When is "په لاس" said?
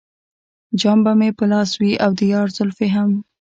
1.37-1.71